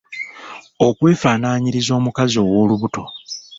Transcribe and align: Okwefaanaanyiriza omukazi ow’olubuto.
Okwefaanaanyiriza 0.87 1.91
omukazi 1.99 2.37
ow’olubuto. 2.43 3.03